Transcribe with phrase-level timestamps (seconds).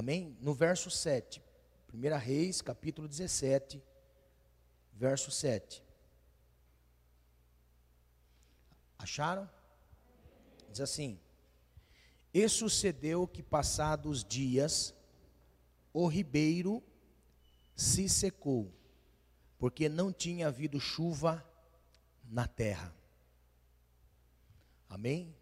[0.00, 0.34] Amém?
[0.40, 1.42] No verso 7.
[1.92, 3.84] 1 Reis, capítulo 17,
[4.94, 5.84] verso 7.
[8.98, 9.46] Acharam?
[10.70, 11.20] Diz assim:
[12.32, 14.94] E sucedeu que, passados dias,
[15.92, 16.82] o ribeiro
[17.76, 18.72] se secou,
[19.58, 21.46] porque não tinha havido chuva
[22.24, 22.90] na terra.
[24.88, 25.36] Amém?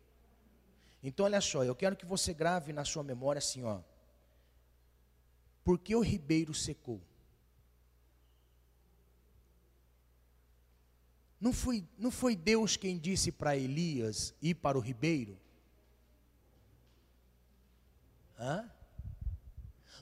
[1.01, 3.83] Então, olha só, eu quero que você grave na sua memória assim, ó.
[5.65, 7.01] Por que o ribeiro secou?
[11.41, 15.39] Não foi, não foi Deus quem disse para Elias ir para o ribeiro?
[18.39, 18.69] Hã?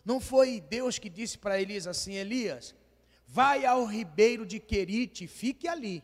[0.05, 2.75] Não foi Deus que disse para Elias assim: Elias,
[3.27, 6.03] vai ao ribeiro de Querite, fique ali.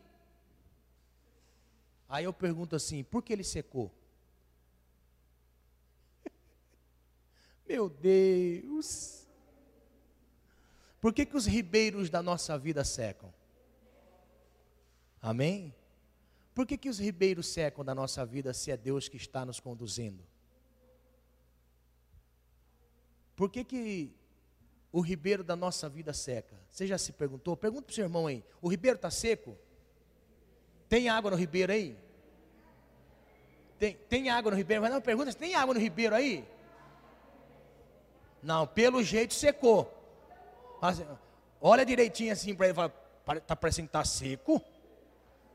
[2.08, 3.90] Aí eu pergunto assim: por que ele secou?
[7.66, 9.21] Meu Deus!
[11.02, 13.34] Por que, que os ribeiros da nossa vida secam?
[15.20, 15.74] Amém?
[16.54, 19.58] Por que, que os ribeiros secam da nossa vida se é Deus que está nos
[19.58, 20.22] conduzindo?
[23.34, 24.14] Por que, que
[24.92, 26.54] o ribeiro da nossa vida seca?
[26.70, 27.56] Você já se perguntou?
[27.56, 29.58] Pergunta para o seu irmão aí: o ribeiro está seco?
[30.88, 31.98] Tem água no ribeiro aí?
[33.76, 34.80] Tem, tem água no ribeiro?
[34.80, 36.48] Mas não pergunta: tem água no ribeiro aí?
[38.40, 39.98] Não, pelo jeito secou.
[40.82, 41.00] Mas,
[41.60, 42.92] olha direitinho assim para ele e fala:
[43.36, 44.60] está parecendo que está seco?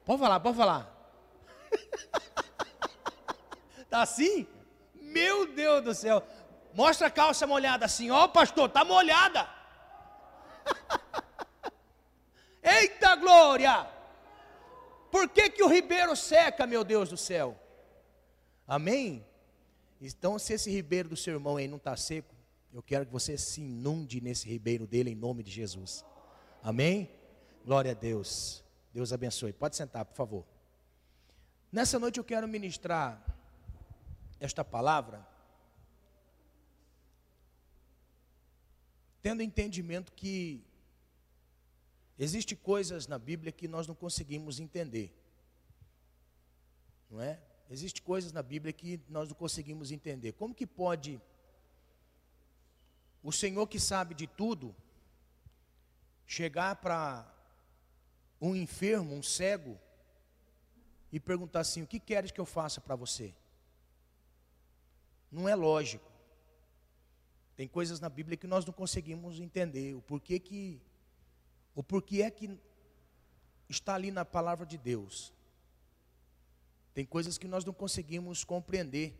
[0.05, 0.93] Pode falar, pode falar.
[3.89, 4.45] Tá assim?
[4.95, 6.21] Meu Deus do céu.
[6.73, 8.11] Mostra a calça molhada assim.
[8.11, 9.49] Ó, oh, pastor, tá molhada.
[12.61, 13.87] Eita glória!
[15.09, 17.57] Por que, que o ribeiro seca, meu Deus do céu?
[18.67, 19.25] Amém?
[20.01, 22.35] Então, se esse ribeiro do seu irmão aí não está seco,
[22.77, 26.05] eu quero que você se inunde nesse ribeiro dele em nome de Jesus.
[26.61, 27.09] Amém?
[27.65, 28.63] Glória a Deus.
[28.93, 29.51] Deus abençoe.
[29.51, 30.45] Pode sentar, por favor.
[31.71, 33.19] Nessa noite eu quero ministrar
[34.39, 35.27] esta palavra,
[39.23, 40.63] tendo entendimento que
[42.19, 45.11] existe coisas na Bíblia que nós não conseguimos entender.
[47.09, 47.41] Não é?
[47.71, 50.33] Existe coisas na Bíblia que nós não conseguimos entender.
[50.33, 51.19] Como que pode
[53.23, 54.75] o Senhor que sabe de tudo
[56.25, 57.25] chegar para
[58.39, 59.79] um enfermo, um cego,
[61.11, 63.33] e perguntar assim: O que queres que eu faça para você?
[65.31, 66.11] Não é lógico.
[67.55, 69.95] Tem coisas na Bíblia que nós não conseguimos entender.
[69.95, 70.81] O porquê que.
[71.73, 72.59] O porquê é que
[73.69, 75.33] está ali na palavra de Deus.
[76.93, 79.15] Tem coisas que nós não conseguimos compreender.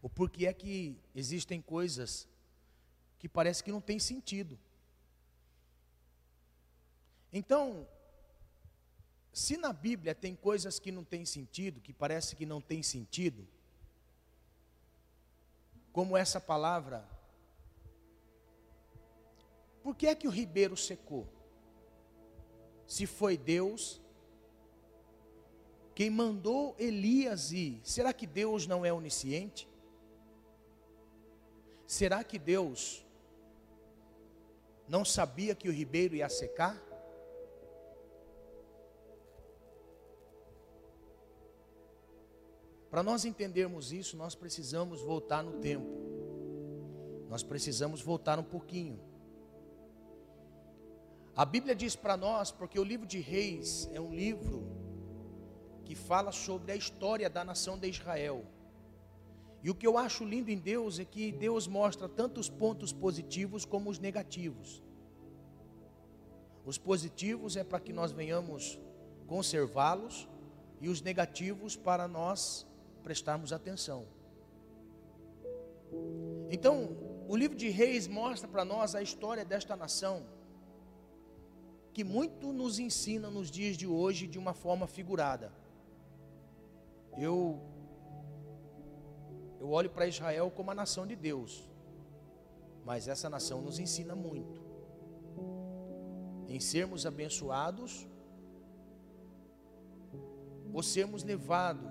[0.00, 2.28] O porquê é que existem coisas
[3.24, 4.58] que parece que não tem sentido.
[7.32, 7.88] Então,
[9.32, 13.48] se na Bíblia tem coisas que não têm sentido, que parece que não tem sentido,
[15.90, 17.08] como essa palavra,
[19.82, 21.26] por que é que o ribeiro secou?
[22.86, 24.02] Se foi Deus
[25.94, 29.66] quem mandou Elias ir, será que Deus não é onisciente?
[31.86, 33.02] Será que Deus
[34.88, 36.80] não sabia que o ribeiro ia secar?
[42.90, 46.04] Para nós entendermos isso, nós precisamos voltar no tempo.
[47.28, 49.00] Nós precisamos voltar um pouquinho.
[51.34, 54.64] A Bíblia diz para nós, porque o livro de Reis é um livro
[55.84, 58.44] que fala sobre a história da nação de Israel.
[59.64, 62.92] E o que eu acho lindo em Deus é que Deus mostra tanto os pontos
[62.92, 64.82] positivos como os negativos.
[66.66, 68.78] Os positivos é para que nós venhamos
[69.26, 70.28] conservá-los,
[70.84, 72.66] e os negativos para nós
[73.02, 74.06] prestarmos atenção.
[76.50, 76.94] Então,
[77.26, 80.26] o livro de Reis mostra para nós a história desta nação,
[81.94, 85.50] que muito nos ensina nos dias de hoje de uma forma figurada.
[87.16, 87.62] Eu
[89.64, 91.66] eu olho para Israel como a nação de Deus,
[92.84, 94.62] mas essa nação nos ensina muito
[96.46, 98.06] em sermos abençoados
[100.70, 101.90] ou sermos levados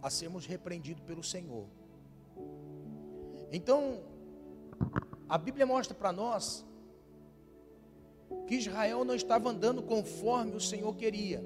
[0.00, 1.66] a sermos repreendidos pelo Senhor.
[3.52, 4.00] Então,
[5.28, 6.64] a Bíblia mostra para nós
[8.46, 11.44] que Israel não estava andando conforme o Senhor queria.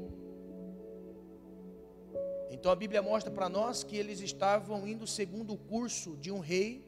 [2.54, 6.38] Então a Bíblia mostra para nós que eles estavam indo segundo o curso de um
[6.38, 6.84] rei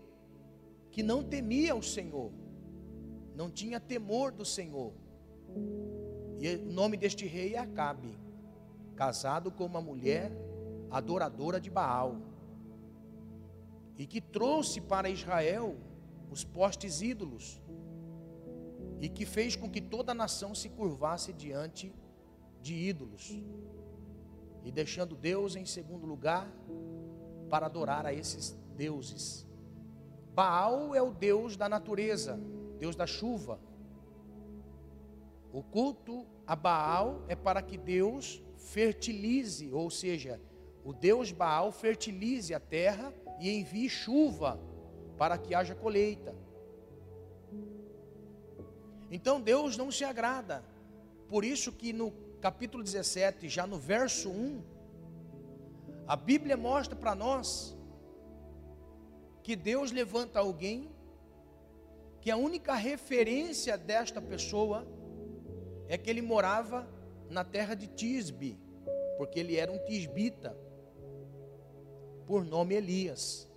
[0.93, 2.31] que não temia o Senhor,
[3.35, 4.93] não tinha temor do Senhor.
[6.39, 8.17] E o nome deste rei é Acabe,
[8.95, 10.31] casado com uma mulher
[10.89, 12.17] adoradora de Baal,
[13.99, 15.77] e que trouxe para Israel
[16.31, 17.61] os postes ídolos,
[19.01, 21.93] e que fez com que toda a nação se curvasse diante
[22.63, 23.43] de ídolos,
[24.67, 26.53] e deixando Deus em segundo lugar
[27.49, 29.47] para adorar a esses deuses.
[30.35, 32.37] Baal é o deus da natureza,
[32.77, 33.61] deus da chuva.
[35.53, 40.41] O culto a Baal é para que Deus fertilize, ou seja,
[40.85, 44.61] o Deus Baal fertilize a terra e envie chuva
[45.17, 46.35] para que haja colheita.
[49.13, 50.65] Então Deus não se agrada.
[51.29, 54.63] Por isso que no capítulo 17, já no verso 1,
[56.07, 57.77] a Bíblia mostra para nós
[59.43, 60.91] que Deus levanta alguém
[62.21, 64.87] que a única referência desta pessoa
[65.89, 66.89] é que ele morava
[67.31, 68.59] na terra de Tisbe,
[69.17, 70.57] porque ele era um tisbita
[72.27, 73.49] por nome Elias.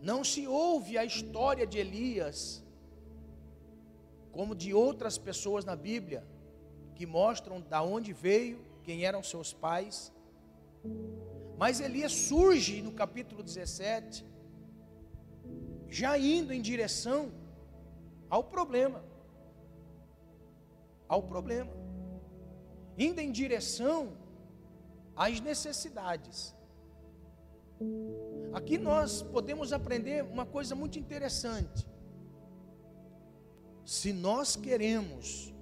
[0.00, 2.64] Não se ouve a história de Elias
[4.30, 6.24] como de outras pessoas na Bíblia
[6.96, 10.12] que mostram da onde veio, quem eram seus pais.
[11.58, 14.24] Mas Elias surge no capítulo 17,
[15.88, 17.30] já indo em direção
[18.30, 19.04] ao problema.
[21.06, 21.72] Ao problema.
[22.98, 24.16] Indo em direção
[25.14, 26.54] às necessidades.
[28.54, 31.86] Aqui nós podemos aprender uma coisa muito interessante.
[33.84, 35.54] Se nós queremos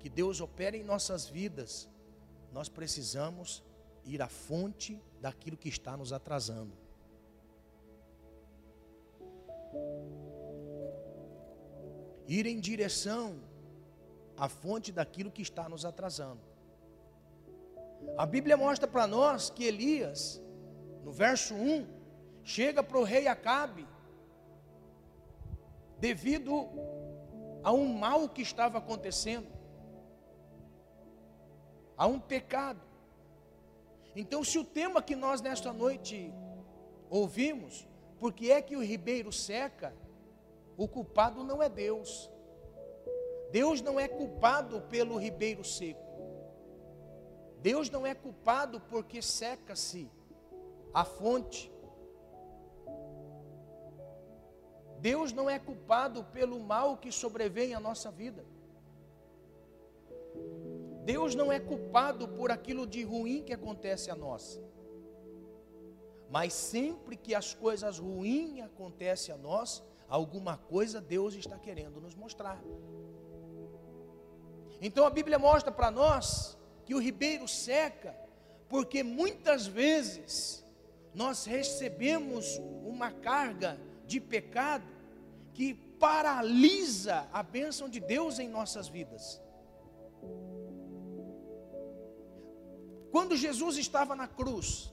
[0.00, 1.88] que Deus opere em nossas vidas,
[2.52, 3.62] nós precisamos
[4.04, 6.76] ir à fonte daquilo que está nos atrasando.
[12.26, 13.40] Ir em direção
[14.36, 16.40] à fonte daquilo que está nos atrasando.
[18.16, 20.40] A Bíblia mostra para nós que Elias
[21.04, 21.86] no verso 1,
[22.44, 23.86] chega para o rei Acabe,
[25.98, 26.68] devido
[27.62, 29.46] a um mal que estava acontecendo,
[32.00, 32.80] a um pecado.
[34.16, 36.32] Então, se o tema que nós nesta noite
[37.10, 37.86] ouvimos,
[38.18, 39.94] porque é que o ribeiro seca,
[40.78, 42.30] o culpado não é Deus.
[43.52, 46.00] Deus não é culpado pelo ribeiro seco.
[47.58, 50.10] Deus não é culpado porque seca-se
[50.94, 51.70] a fonte.
[55.00, 58.42] Deus não é culpado pelo mal que sobrevém à nossa vida.
[61.04, 64.60] Deus não é culpado por aquilo de ruim que acontece a nós.
[66.28, 72.14] Mas sempre que as coisas ruins acontecem a nós, alguma coisa Deus está querendo nos
[72.14, 72.62] mostrar.
[74.80, 78.16] Então a Bíblia mostra para nós que o ribeiro seca,
[78.68, 80.64] porque muitas vezes
[81.14, 84.86] nós recebemos uma carga de pecado
[85.52, 89.40] que paralisa a bênção de Deus em nossas vidas.
[93.10, 94.92] Quando Jesus estava na cruz,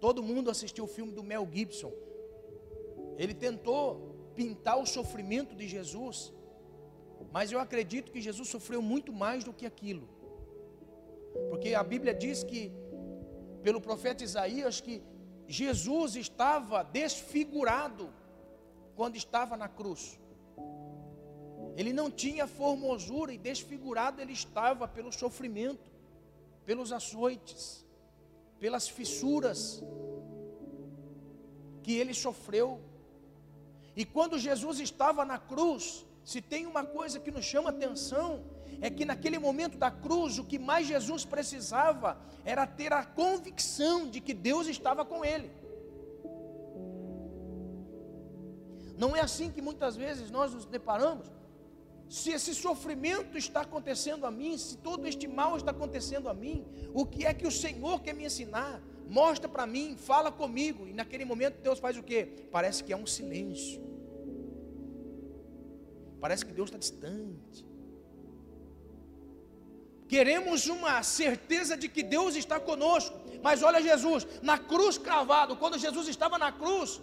[0.00, 1.92] todo mundo assistiu o filme do Mel Gibson.
[3.16, 6.32] Ele tentou pintar o sofrimento de Jesus,
[7.32, 10.08] mas eu acredito que Jesus sofreu muito mais do que aquilo.
[11.50, 12.72] Porque a Bíblia diz que,
[13.62, 15.02] pelo profeta Isaías, que
[15.46, 18.12] Jesus estava desfigurado
[18.94, 20.18] quando estava na cruz.
[21.76, 25.90] Ele não tinha formosura e desfigurado ele estava pelo sofrimento,
[26.68, 27.82] pelos açoites,
[28.60, 29.82] pelas fissuras
[31.82, 32.78] que ele sofreu.
[33.96, 38.44] E quando Jesus estava na cruz, se tem uma coisa que nos chama atenção,
[38.82, 44.06] é que naquele momento da cruz, o que mais Jesus precisava era ter a convicção
[44.10, 45.50] de que Deus estava com ele.
[48.98, 51.32] Não é assim que muitas vezes nós nos deparamos.
[52.08, 56.66] Se esse sofrimento está acontecendo a mim, se todo este mal está acontecendo a mim,
[56.94, 58.80] o que é que o Senhor quer me ensinar?
[59.06, 60.86] Mostra para mim, fala comigo.
[60.86, 62.24] E naquele momento Deus faz o que?
[62.50, 63.82] Parece que é um silêncio.
[66.18, 67.66] Parece que Deus está distante.
[70.08, 73.14] Queremos uma certeza de que Deus está conosco.
[73.42, 77.00] Mas olha Jesus, na cruz cravado, quando Jesus estava na cruz,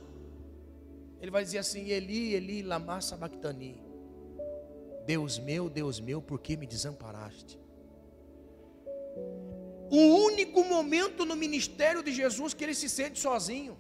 [1.22, 3.85] ele vai dizer assim: Eli, Eli, lama sabachthani.
[5.06, 7.60] Deus meu, Deus meu, por que me desamparaste?
[9.90, 13.78] O único momento no ministério de Jesus que ele se sente sozinho.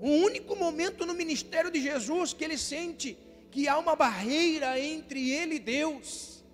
[0.00, 3.18] O único momento no ministério de Jesus que ele sente
[3.50, 6.44] que há uma barreira entre ele e Deus.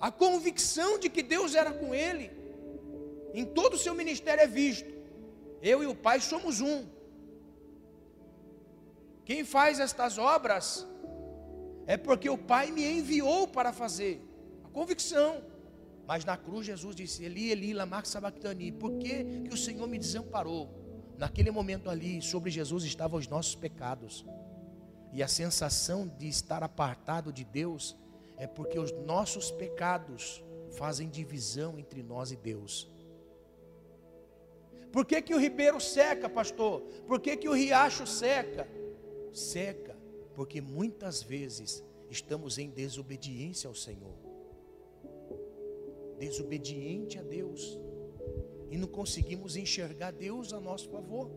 [0.00, 2.30] A convicção de que Deus era com ele,
[3.34, 4.90] em todo o seu ministério é visto.
[5.60, 6.86] Eu e o Pai somos um.
[9.30, 10.84] Quem faz estas obras
[11.86, 14.20] é porque o Pai me enviou para fazer.
[14.64, 15.44] A convicção.
[16.04, 18.72] Mas na cruz Jesus disse: Eli, Eli, lama sabachthani.
[18.72, 20.68] Por que, que o Senhor me desamparou?
[21.16, 24.26] Naquele momento ali, sobre Jesus estavam os nossos pecados.
[25.12, 27.96] E a sensação de estar apartado de Deus
[28.36, 32.90] é porque os nossos pecados fazem divisão entre nós e Deus.
[34.90, 36.80] Por que, que o ribeiro seca, pastor?
[37.06, 38.79] Por que, que o riacho seca?
[39.32, 39.96] Seca,
[40.34, 44.30] porque muitas vezes estamos em desobediência ao Senhor
[46.20, 47.78] desobediente a Deus
[48.70, 51.30] e não conseguimos enxergar Deus a nosso favor.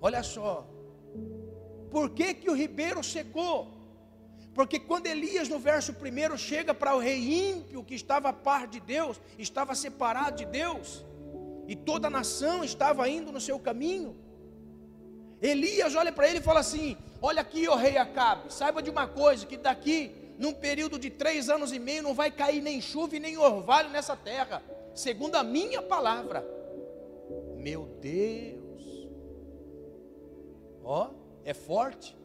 [0.00, 0.66] Olha só,
[1.90, 3.70] por que, que o ribeiro secou?
[4.54, 8.66] Porque quando Elias, no verso primeiro, chega para o rei ímpio que estava a par
[8.66, 11.04] de Deus, estava separado de Deus,
[11.68, 14.16] e toda a nação estava indo no seu caminho.
[15.46, 19.06] Elias olha para ele e fala assim: Olha aqui, ó rei Acabe, saiba de uma
[19.06, 23.16] coisa: que daqui num período de três anos e meio, não vai cair nem chuva
[23.16, 24.62] e nem orvalho nessa terra,
[24.94, 26.44] segundo a minha palavra.
[27.56, 29.08] Meu Deus,
[30.82, 31.10] ó,
[31.44, 32.16] é forte.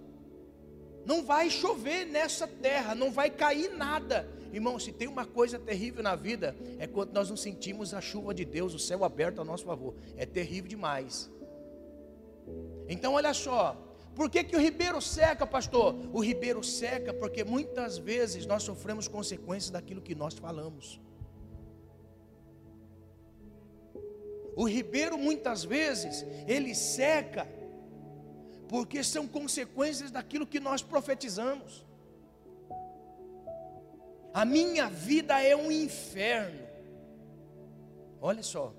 [1.05, 4.27] Não vai chover nessa terra, não vai cair nada.
[4.53, 8.33] Irmão, se tem uma coisa terrível na vida, é quando nós não sentimos a chuva
[8.33, 9.93] de Deus, o céu aberto a nosso favor.
[10.17, 11.29] É terrível demais.
[12.88, 13.77] Então, olha só,
[14.15, 15.96] por que, que o ribeiro seca, pastor?
[16.12, 21.00] O ribeiro seca porque muitas vezes nós sofremos consequências daquilo que nós falamos.
[24.56, 27.48] O ribeiro muitas vezes ele seca
[28.68, 31.86] porque são consequências daquilo que nós profetizamos.
[34.34, 36.68] A minha vida é um inferno.
[38.20, 38.74] Olha só.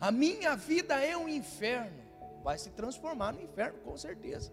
[0.00, 2.01] A minha vida é um inferno
[2.42, 4.52] vai se transformar no inferno, com certeza.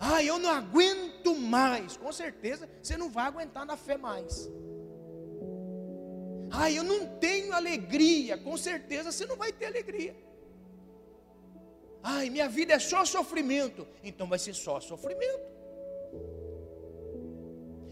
[0.00, 1.96] Ah, eu não aguento mais.
[1.96, 4.48] Com certeza você não vai aguentar na fé mais.
[6.50, 8.38] Ah, eu não tenho alegria.
[8.38, 10.16] Com certeza você não vai ter alegria.
[12.02, 13.86] Ai, minha vida é só sofrimento.
[14.02, 15.58] Então vai ser só sofrimento.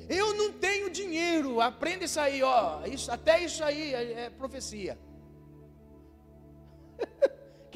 [0.09, 1.61] Eu não tenho dinheiro.
[1.61, 2.85] Aprenda isso aí, ó.
[2.87, 4.97] Isso, até isso aí é, é profecia.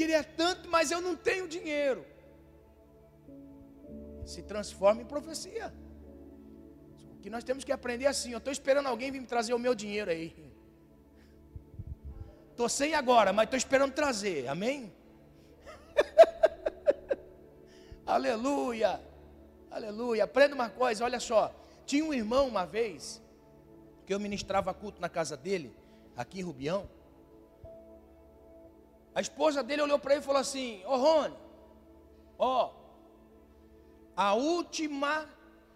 [0.00, 2.06] Queria tanto, mas eu não tenho dinheiro.
[4.24, 5.74] Se transforma em profecia.
[7.16, 9.52] O que nós temos que aprender é assim: eu estou esperando alguém vir me trazer
[9.52, 10.34] o meu dinheiro aí.
[12.50, 14.48] Estou sem agora, mas estou esperando trazer.
[14.48, 14.90] Amém?
[18.06, 18.98] Aleluia.
[19.70, 20.24] Aleluia.
[20.24, 21.54] Aprenda uma coisa, olha só.
[21.84, 23.20] Tinha um irmão uma vez
[24.06, 25.76] que eu ministrava culto na casa dele,
[26.16, 26.88] aqui em Rubião.
[29.14, 31.36] A esposa dele olhou para ele e falou assim: Ô oh, Rony,
[32.38, 32.72] ó,
[34.16, 35.28] a última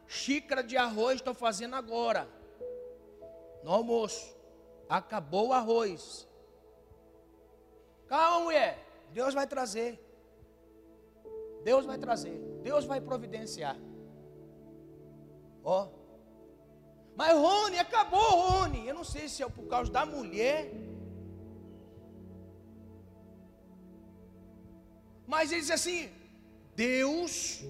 [0.07, 2.29] xícara de arroz estou fazendo agora,
[3.63, 4.35] no almoço.
[4.89, 6.29] Acabou o arroz.
[8.07, 8.79] Calma, mulher,
[9.11, 10.01] Deus vai trazer.
[11.65, 13.77] Deus vai trazer, Deus vai providenciar.
[15.65, 15.89] Ó,
[17.17, 18.87] mas Rony, acabou, Rony.
[18.87, 20.71] Eu não sei se é por causa da mulher
[25.35, 26.11] Mas ele diz assim:
[26.77, 27.65] Deus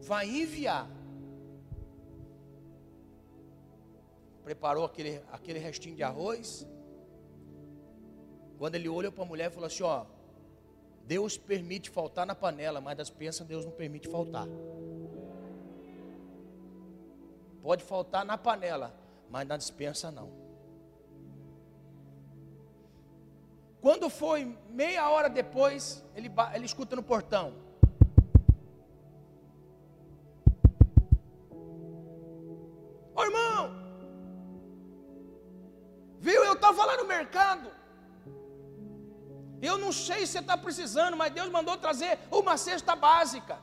[0.00, 0.86] vai enviar.
[4.44, 6.66] Preparou aquele, aquele restinho de arroz.
[8.58, 10.04] Quando ele olhou para a mulher, falou assim: Ó,
[11.04, 14.46] Deus permite faltar na panela, mas das pensas Deus não permite faltar.
[17.62, 18.94] Pode faltar na panela,
[19.30, 20.45] mas na dispensa não.
[23.86, 27.54] Quando foi meia hora depois, ele, ele escuta no portão.
[33.14, 33.70] Ô irmão,
[36.18, 36.42] viu?
[36.44, 37.70] Eu estava lá no mercado.
[39.62, 43.56] Eu não sei se você está precisando, mas Deus mandou trazer uma cesta básica.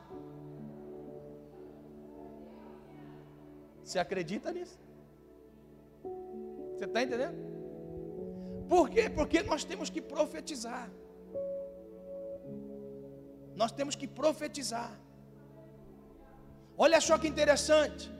[3.83, 4.79] Você acredita nisso?
[6.77, 7.52] Você está entendendo?
[8.67, 9.09] Por quê?
[9.09, 10.89] Porque nós temos que profetizar.
[13.55, 14.93] Nós temos que profetizar.
[16.77, 18.11] Olha só que interessante.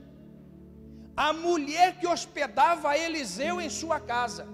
[1.15, 4.45] A mulher que hospedava Eliseu em sua casa.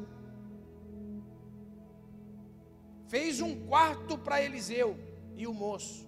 [3.13, 4.89] fez um quarto para Eliseu
[5.35, 6.07] e o moço.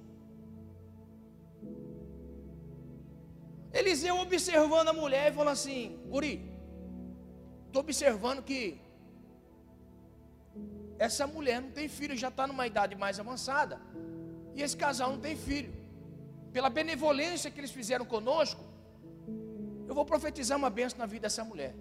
[3.74, 6.36] Eliseu observando a mulher e falou assim: Guri,
[7.66, 8.80] estou observando que
[11.06, 13.82] essa mulher não tem filho, já está numa idade mais avançada,
[14.54, 15.74] e esse casal não tem filho.
[16.56, 18.64] Pela benevolência que eles fizeram conosco,
[19.88, 21.74] eu vou profetizar uma benção na vida dessa mulher,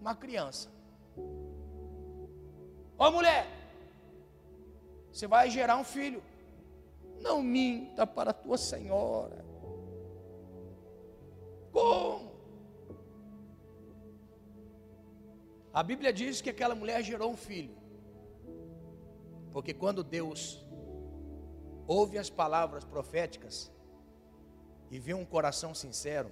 [0.00, 0.68] uma criança.
[2.96, 3.44] Ó mulher,
[5.10, 6.22] você vai gerar um filho.
[7.20, 9.44] Não minta para tua senhora.
[11.72, 12.30] Como?
[15.74, 17.85] A Bíblia diz que aquela mulher gerou um filho.
[19.56, 20.62] Porque quando Deus
[21.86, 23.72] ouve as palavras proféticas
[24.90, 26.30] e vê um coração sincero,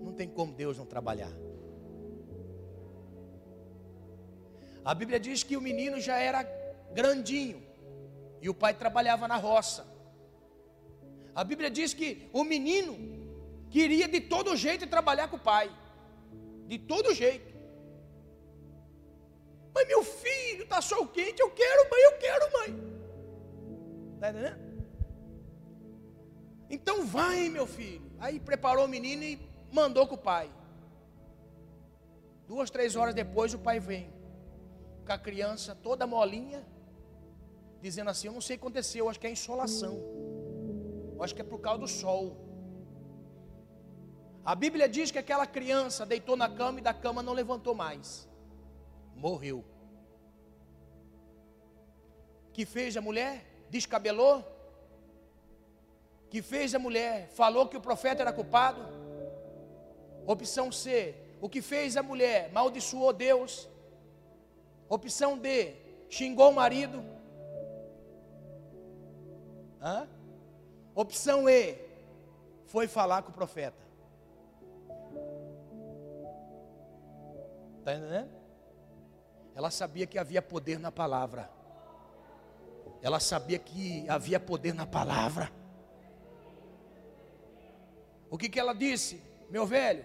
[0.00, 1.30] não tem como Deus não trabalhar.
[4.82, 6.44] A Bíblia diz que o menino já era
[6.94, 7.62] grandinho
[8.40, 9.86] e o pai trabalhava na roça.
[11.34, 12.96] A Bíblia diz que o menino
[13.68, 15.70] queria de todo jeito trabalhar com o pai,
[16.66, 17.57] de todo jeito.
[19.74, 22.70] Mas meu filho está sol quente, eu quero, mãe, eu quero, mãe.
[24.14, 24.68] Está entendendo?
[26.70, 28.10] Então vai, meu filho.
[28.18, 29.38] Aí preparou o menino e
[29.72, 30.50] mandou com o pai.
[32.46, 34.10] Duas, três horas depois o pai vem
[35.06, 36.66] com a criança toda molinha,
[37.80, 39.94] dizendo assim: Eu não sei o que aconteceu, acho que é insolação,
[41.20, 42.24] acho que é por causa do sol.
[44.44, 48.28] A Bíblia diz que aquela criança deitou na cama e da cama não levantou mais,
[49.18, 49.64] morreu.
[52.52, 53.44] Que fez a mulher?
[53.70, 54.44] Descabelou?
[56.30, 57.28] Que fez a mulher?
[57.28, 58.80] Falou que o profeta era culpado?
[60.26, 61.14] Opção C.
[61.40, 62.50] O que fez a mulher?
[62.52, 63.68] Maldiçoou Deus.
[64.88, 65.74] Opção D,
[66.08, 67.04] xingou o marido.
[69.80, 70.08] Hã?
[70.94, 71.76] Opção E,
[72.66, 73.86] foi falar com o profeta.
[77.78, 78.37] Está entendendo?
[79.58, 81.50] Ela sabia que havia poder na palavra.
[83.02, 85.50] Ela sabia que havia poder na palavra.
[88.30, 89.20] O que, que ela disse?
[89.50, 90.04] Meu velho,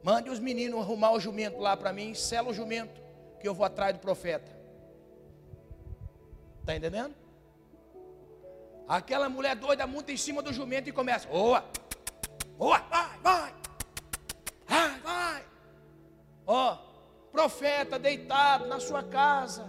[0.00, 3.02] mande os meninos arrumar o jumento lá para mim, sela o jumento
[3.40, 4.56] que eu vou atrás do profeta.
[6.60, 7.16] Está entendendo?
[8.86, 11.64] Aquela mulher doida monta em cima do jumento e começa: Oa,
[12.60, 13.54] oa, vai, vai,
[14.68, 15.46] vai, vai.
[16.46, 16.91] Ó,
[17.32, 19.64] profeta deitado na sua casa.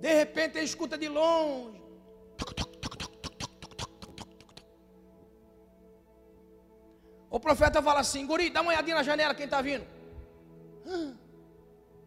[0.00, 1.82] De repente ele escuta de longe.
[7.30, 9.86] O profeta fala assim: Guri, dá uma olhadinha na janela, quem está vindo?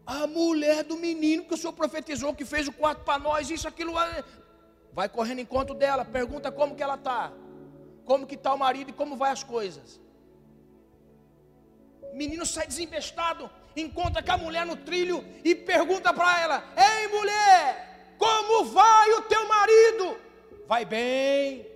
[0.06, 3.68] A mulher do menino que o senhor profetizou, que fez o quarto para nós, isso,
[3.68, 3.92] aquilo.
[4.92, 7.32] Vai correndo em conta dela, pergunta como que ela está,
[8.04, 10.00] como que está o marido e como vai as coisas.
[12.12, 17.08] O menino sai desembestado, encontra com a mulher no trilho e pergunta para ela: Ei
[17.08, 20.18] mulher, como vai o teu marido?
[20.66, 21.66] Vai bem.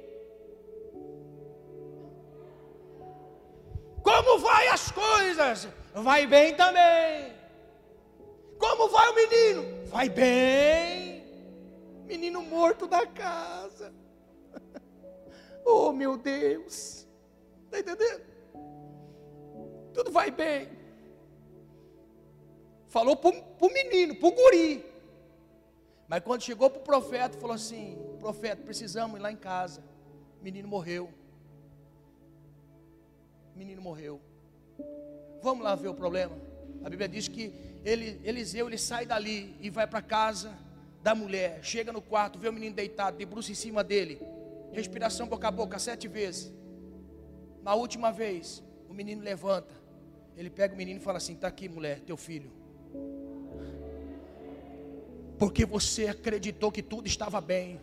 [4.02, 5.68] Como vai as coisas?
[5.94, 7.32] Vai bem também.
[8.58, 9.86] Como vai o menino?
[9.86, 11.24] Vai bem.
[12.04, 13.92] Menino morto da casa.
[15.66, 17.08] Oh, meu Deus.
[17.64, 18.22] Está entendendo?
[19.94, 20.68] Tudo vai bem.
[22.94, 24.86] Falou para o menino, para o guri.
[26.06, 29.82] Mas quando chegou para o profeta, falou assim: Profeta, precisamos ir lá em casa.
[30.40, 31.12] O menino morreu.
[33.52, 34.20] O menino morreu.
[35.42, 36.38] Vamos lá ver o problema.
[36.84, 37.52] A Bíblia diz que
[37.84, 40.56] ele, Eliseu ele sai dali e vai para casa
[41.02, 44.20] da mulher, chega no quarto, vê o menino deitado, debruça em cima dele,
[44.70, 46.52] respiração boca a boca sete vezes.
[47.60, 49.74] Na última vez, o menino levanta,
[50.36, 52.62] ele pega o menino e fala assim: Está aqui, mulher, teu filho.
[55.38, 57.80] Porque você acreditou que tudo estava bem.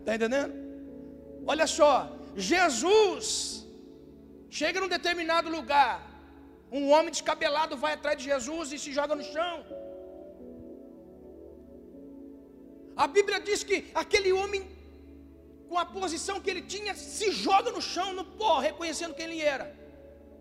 [0.00, 0.52] Está entendendo?
[1.46, 1.92] Olha só,
[2.36, 3.66] Jesus
[4.50, 5.94] chega num determinado lugar,
[6.70, 9.64] um homem descabelado vai atrás de Jesus e se joga no chão.
[12.96, 14.62] A Bíblia diz que aquele homem,
[15.68, 19.40] com a posição que ele tinha, se joga no chão, no pó, reconhecendo quem ele
[19.40, 19.74] era.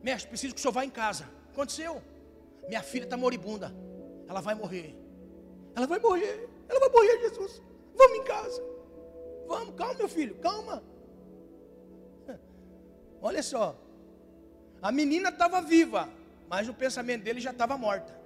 [0.03, 1.29] Mestre, preciso que o senhor vá em casa.
[1.51, 2.01] Aconteceu?
[2.67, 3.73] Minha filha está moribunda.
[4.27, 4.95] Ela vai morrer.
[5.75, 6.49] Ela vai morrer.
[6.67, 7.61] Ela vai morrer, Jesus.
[7.95, 8.63] Vamos em casa.
[9.47, 10.83] Vamos, calma, meu filho, calma.
[13.21, 13.75] Olha só.
[14.81, 16.09] A menina estava viva,
[16.49, 18.19] mas o pensamento dele já estava morta.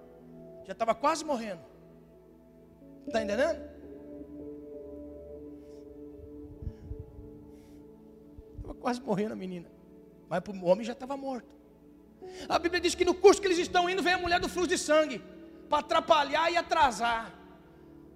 [0.66, 1.62] Já estava quase morrendo.
[3.08, 3.62] Está entendendo?
[8.58, 9.70] Estava quase morrendo a menina.
[10.30, 11.54] Mas o homem já estava morto.
[12.50, 14.70] A Bíblia diz que no curso que eles estão indo, vem a mulher do fluxo
[14.70, 15.22] de sangue
[15.70, 17.32] para atrapalhar e atrasar.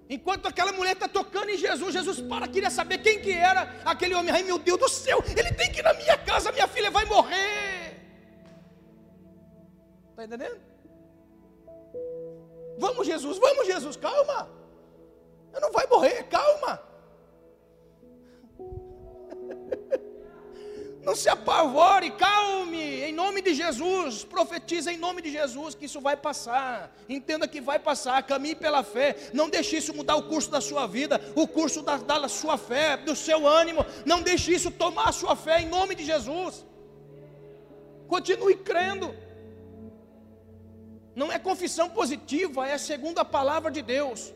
[0.09, 4.15] Enquanto aquela mulher está tocando em Jesus, Jesus para, queria saber quem que era aquele
[4.15, 4.33] homem.
[4.33, 7.05] Ai meu Deus do céu, ele tem que ir na minha casa, minha filha vai
[7.05, 7.99] morrer.
[10.09, 10.59] Está entendendo?
[12.79, 14.49] Vamos, Jesus, vamos, Jesus, calma.
[15.61, 16.88] Não vai morrer, calma.
[21.09, 25.99] Não se apavore, calme, em nome de Jesus, profetiza em nome de Jesus que isso
[25.99, 26.95] vai passar.
[27.09, 29.15] Entenda que vai passar, caminhe pela fé.
[29.33, 32.95] Não deixe isso mudar o curso da sua vida, o curso da, da sua fé,
[32.95, 33.83] do seu ânimo.
[34.05, 36.63] Não deixe isso tomar a sua fé em nome de Jesus.
[38.07, 39.11] Continue crendo.
[41.15, 44.31] Não é confissão positiva, é a palavra de Deus.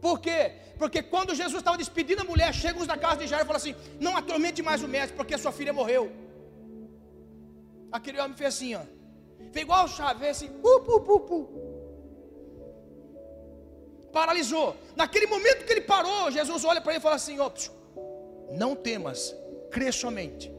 [0.00, 0.52] Por quê?
[0.78, 3.58] Porque quando Jesus estava despedindo a mulher, chega os da casa de Jairo e fala
[3.58, 6.10] assim: Não atormente mais o mestre, porque a sua filha morreu.
[7.90, 8.82] Aquele homem fez assim, ó.
[9.52, 11.38] Fez igual o chave, fez assim, pu, pu, pu, pu.
[14.12, 14.76] Paralisou.
[14.94, 17.50] Naquele momento que ele parou, Jesus olha para ele e fala assim: ó,
[18.52, 19.34] Não temas,
[19.70, 20.52] crê somente.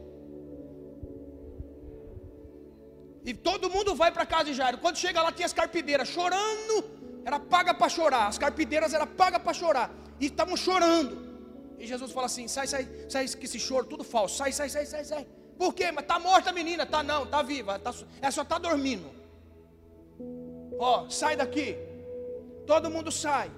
[3.24, 4.78] E todo mundo vai para casa de Jairo.
[4.78, 9.38] Quando chega lá, tinha as carpideiras chorando era paga para chorar, as carpideiras era paga
[9.38, 11.30] para chorar, e estavam chorando.
[11.78, 14.86] E Jesus fala assim: sai, sai, sai, que esse choro tudo falso, sai, sai, sai,
[14.86, 15.26] sai, sai.
[15.58, 15.90] Por quê?
[15.92, 19.10] Mas está morta a menina, tá não, tá viva, tá, ela só está dormindo.
[20.78, 21.76] Ó, sai daqui.
[22.66, 23.50] Todo mundo sai.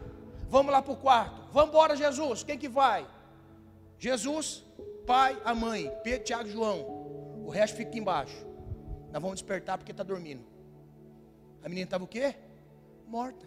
[0.48, 1.48] Vamos lá para o quarto.
[1.52, 2.42] Vamos embora, Jesus.
[2.42, 3.06] Quem que vai?
[3.98, 4.64] Jesus,
[5.06, 6.80] pai, a mãe, Pedro, Tiago João.
[7.46, 8.36] O resto fica aqui embaixo.
[9.12, 10.44] Nós vamos despertar porque está dormindo.
[11.62, 12.34] A menina estava o quê?
[13.12, 13.46] Morta.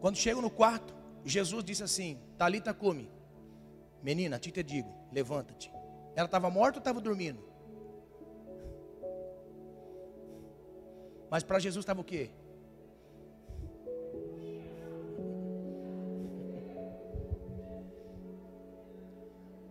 [0.00, 3.10] Quando chego no quarto, Jesus disse assim: Talita come.
[4.02, 5.70] Menina, te te digo, levanta-te.
[6.16, 7.42] Ela estava morta ou estava dormindo?
[11.30, 12.30] Mas para Jesus estava o quê?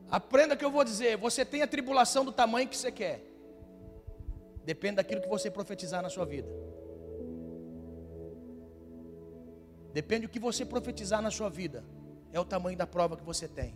[0.09, 3.32] Aprenda que eu vou dizer, você tem a tribulação do tamanho que você quer.
[4.65, 6.49] Depende daquilo que você profetizar na sua vida.
[9.93, 11.83] Depende do que você profetizar na sua vida.
[12.31, 13.75] É o tamanho da prova que você tem.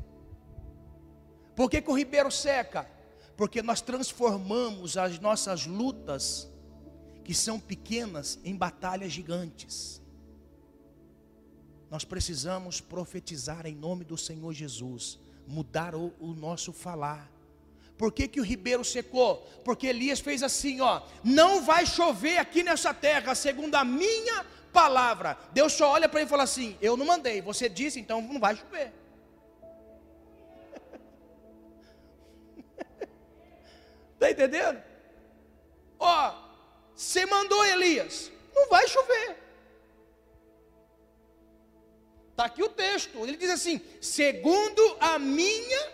[1.55, 2.89] Por que, que o ribeiro seca?
[3.35, 6.49] Porque nós transformamos as nossas lutas,
[7.23, 10.01] que são pequenas, em batalhas gigantes.
[11.89, 17.31] Nós precisamos profetizar em nome do Senhor Jesus, mudar o, o nosso falar.
[17.97, 19.37] Por que, que o ribeiro secou?
[19.65, 25.37] Porque Elias fez assim: ó, não vai chover aqui nessa terra, segundo a minha palavra.
[25.51, 28.39] Deus só olha para ele e fala assim: eu não mandei, você disse, então não
[28.39, 28.93] vai chover.
[34.13, 34.81] Está entendendo?
[35.99, 36.35] Ó,
[36.95, 39.37] você mandou Elias, não vai chover.
[42.29, 45.91] Está aqui o texto, ele diz assim: segundo a minha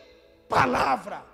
[0.50, 1.33] palavra.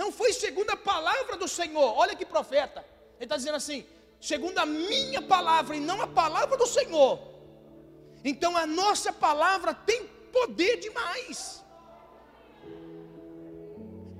[0.00, 1.88] Não foi segundo a palavra do Senhor.
[2.02, 2.80] Olha que profeta.
[3.16, 3.80] Ele está dizendo assim:
[4.30, 7.14] segundo a minha palavra e não a palavra do Senhor.
[8.30, 10.06] Então a nossa palavra tem
[10.38, 11.64] poder demais.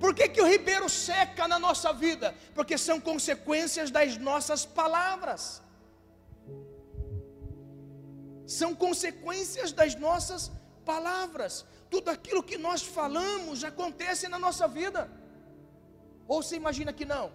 [0.01, 2.35] Por que, que o ribeiro seca na nossa vida?
[2.53, 5.61] Porque são consequências das nossas palavras.
[8.59, 10.51] São consequências das nossas
[10.91, 11.65] palavras.
[11.89, 15.01] Tudo aquilo que nós falamos acontece na nossa vida.
[16.29, 17.31] Ou você imagina que não?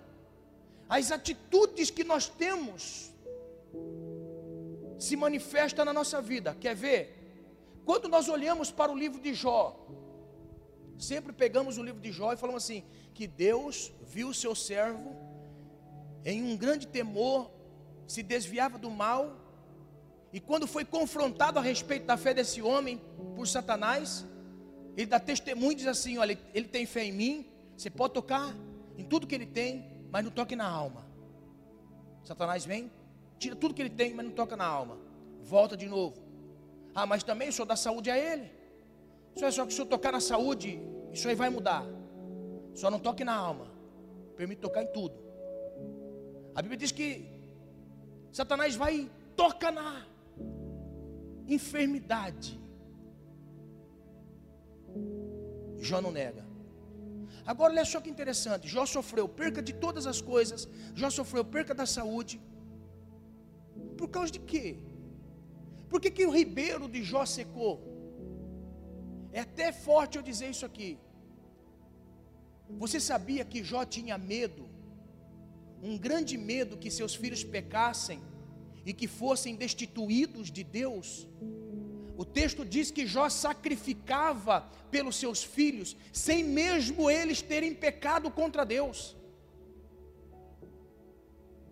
[0.88, 3.12] As atitudes que nós temos
[4.96, 6.57] se manifestam na nossa vida.
[6.61, 7.00] Quer ver?
[7.85, 9.62] Quando nós olhamos para o livro de Jó,
[10.96, 15.16] sempre pegamos o livro de Jó e falamos assim: que Deus viu o seu servo
[16.24, 17.50] em um grande temor,
[18.07, 19.37] se desviava do mal,
[20.33, 23.02] e quando foi confrontado a respeito da fé desse homem
[23.35, 24.24] por Satanás,
[24.96, 28.54] ele dá testemunho e diz assim: olha, ele tem fé em mim, você pode tocar
[28.96, 31.04] em tudo que ele tem, mas não toque na alma.
[32.22, 32.90] Satanás vem,
[33.38, 34.98] tira tudo que ele tem, mas não toca na alma.
[35.42, 36.22] Volta de novo.
[36.94, 38.50] Ah, mas também o senhor dá saúde a ele.
[39.37, 40.80] Só é só que se eu tocar na saúde,
[41.12, 41.85] isso aí vai mudar.
[42.74, 43.66] Só não toque na alma.
[44.37, 45.14] Permite tocar em tudo.
[46.54, 47.28] A Bíblia diz que
[48.33, 50.07] Satanás vai e toca na
[51.48, 52.61] enfermidade.
[55.78, 56.54] Jó não nega.
[57.46, 61.74] Agora olha só que interessante: Jó sofreu perca de todas as coisas, Jó sofreu perca
[61.74, 62.40] da saúde,
[63.98, 64.66] Por causa de quê?
[65.88, 67.74] Por que, que o ribeiro de Jó secou?
[69.33, 70.98] É até forte eu dizer isso aqui.
[72.83, 74.68] Você sabia que Jó tinha medo,
[75.83, 78.20] um grande medo que seus filhos pecassem
[78.87, 81.28] e que fossem destituídos de Deus?
[82.16, 88.64] O texto diz que Jó sacrificava pelos seus filhos, sem mesmo eles terem pecado contra
[88.64, 89.16] Deus.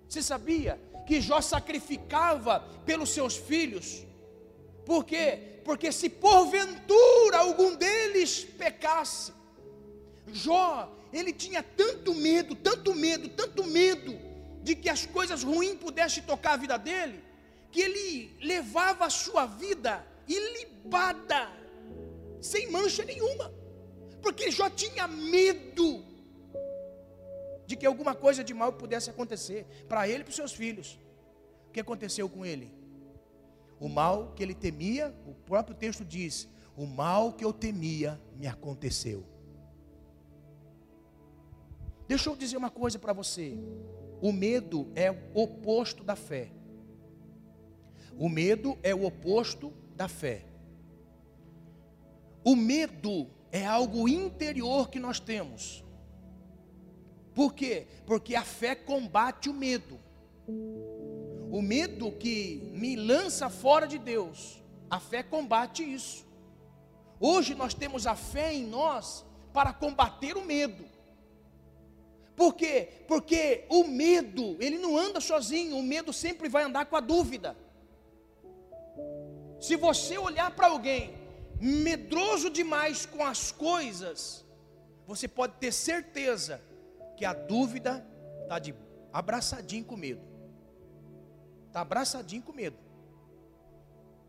[0.09, 4.05] Você sabia que Jó sacrificava pelos seus filhos?
[4.85, 5.61] Por quê?
[5.65, 9.33] Porque se porventura algum deles pecasse,
[10.33, 14.19] Jó, ele tinha tanto medo, tanto medo, tanto medo
[14.63, 17.23] de que as coisas ruins pudessem tocar a vida dele,
[17.71, 21.51] que ele levava a sua vida ilibada,
[22.41, 23.53] sem mancha nenhuma,
[24.21, 26.05] porque Jó tinha medo
[27.67, 30.99] de que alguma coisa de mal pudesse acontecer para ele e para os seus filhos.
[31.69, 32.71] O que aconteceu com ele?
[33.81, 38.47] O mal que ele temia, o próprio texto diz: O mal que eu temia me
[38.47, 39.25] aconteceu.
[42.07, 43.57] Deixa eu dizer uma coisa para você.
[44.21, 46.53] O medo é o oposto da fé.
[48.17, 50.45] O medo é o oposto da fé.
[52.43, 55.85] O medo é algo interior que nós temos.
[57.33, 57.87] Por quê?
[58.05, 60.01] Porque a fé combate o medo.
[61.53, 64.61] O medo que me lança fora de Deus,
[64.91, 66.27] a fé combate isso.
[67.21, 70.85] Hoje nós temos a fé em nós para combater o medo.
[72.35, 73.05] Por quê?
[73.07, 77.57] Porque o medo, ele não anda sozinho, o medo sempre vai andar com a dúvida.
[79.63, 81.15] Se você olhar para alguém
[81.61, 84.45] medroso demais com as coisas,
[85.07, 86.61] você pode ter certeza
[87.17, 88.05] que a dúvida
[88.43, 88.75] está de
[89.13, 90.21] abraçadinho com medo.
[91.69, 92.77] Está abraçadinho com medo.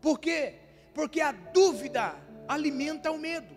[0.00, 0.54] Por quê?
[0.94, 2.14] Porque a dúvida
[2.46, 3.56] alimenta o medo.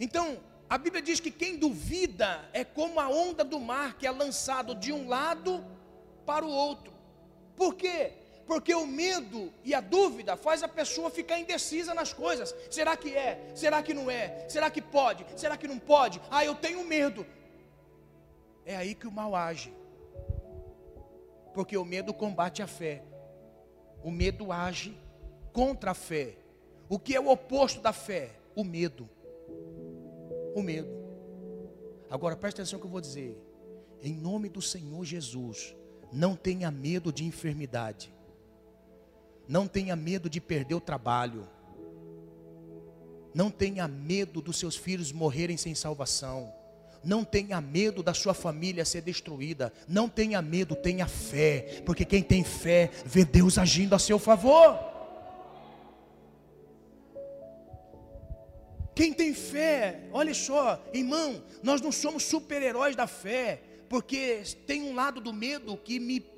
[0.00, 4.10] Então, a Bíblia diz que quem duvida é como a onda do mar que é
[4.10, 5.62] lançado de um lado
[6.24, 6.94] para o outro.
[7.54, 8.21] Por quê?
[8.46, 12.54] Porque o medo e a dúvida faz a pessoa ficar indecisa nas coisas.
[12.70, 13.52] Será que é?
[13.54, 14.46] Será que não é?
[14.48, 15.24] Será que pode?
[15.36, 16.20] Será que não pode?
[16.30, 17.24] Ah, eu tenho medo.
[18.64, 19.72] É aí que o mal age.
[21.54, 23.02] Porque o medo combate a fé.
[24.02, 24.96] O medo age
[25.52, 26.36] contra a fé.
[26.88, 28.30] O que é o oposto da fé?
[28.54, 29.08] O medo.
[30.54, 30.90] O medo.
[32.10, 33.38] Agora preste atenção que eu vou dizer.
[34.02, 35.74] Em nome do Senhor Jesus,
[36.12, 38.11] não tenha medo de enfermidade.
[39.52, 41.46] Não tenha medo de perder o trabalho.
[43.34, 46.50] Não tenha medo dos seus filhos morrerem sem salvação.
[47.04, 49.70] Não tenha medo da sua família ser destruída.
[49.86, 51.82] Não tenha medo, tenha fé.
[51.84, 54.78] Porque quem tem fé vê Deus agindo a seu favor.
[58.94, 64.94] Quem tem fé, olha só, irmão, nós não somos super-heróis da fé, porque tem um
[64.94, 66.31] lado do medo que me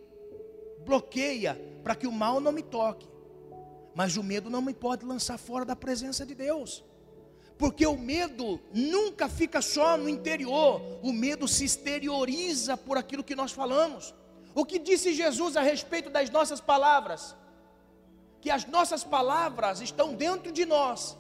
[0.84, 3.08] bloqueia para que o mal não me toque.
[3.94, 6.84] Mas o medo não me pode lançar fora da presença de Deus.
[7.56, 13.36] Porque o medo nunca fica só no interior, o medo se exterioriza por aquilo que
[13.36, 14.12] nós falamos.
[14.54, 17.36] O que disse Jesus a respeito das nossas palavras?
[18.40, 21.16] Que as nossas palavras estão dentro de nós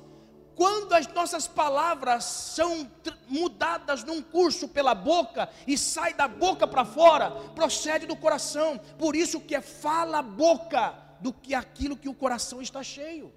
[0.56, 2.88] quando as nossas palavras são
[3.28, 8.78] mudadas num curso pela boca e sai da boca para fora, procede do coração.
[8.98, 13.32] Por isso que é fala a boca do que aquilo que o coração está cheio.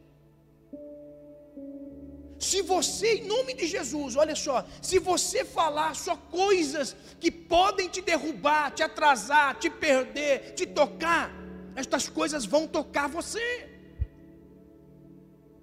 [2.39, 7.89] Se você, em nome de Jesus, olha só, se você falar só coisas que podem
[7.89, 11.31] te derrubar, te atrasar, te perder, te tocar,
[11.75, 13.76] estas coisas vão tocar você.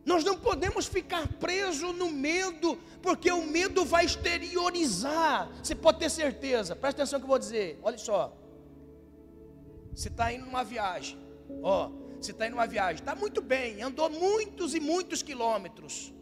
[0.04, 5.50] Nós não podemos ficar presos no medo, porque o medo vai exteriorizar.
[5.62, 7.78] Você pode ter certeza, presta atenção que eu vou dizer.
[7.82, 8.36] Olha só.
[9.94, 11.16] Você está indo numa viagem,
[11.62, 11.88] ó,
[12.20, 16.12] você está indo numa viagem, está muito bem, andou muitos e muitos quilômetros,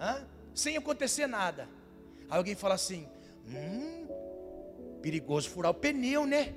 [0.00, 0.26] hein?
[0.54, 1.68] sem acontecer nada.
[2.30, 3.06] Aí alguém fala assim:
[3.46, 4.06] hum,
[5.02, 6.54] perigoso furar o pneu, né?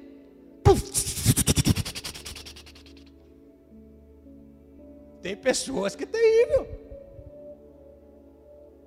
[0.63, 1.12] Puf!
[5.23, 6.67] Tem pessoas que terrível.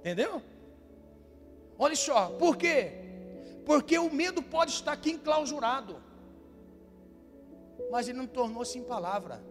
[0.01, 0.43] Entendeu?
[1.79, 2.93] Olha só, por quê?
[3.65, 5.97] Porque o medo pode estar aqui enclausurado.
[7.91, 9.43] Mas ele não tornou-se em palavra.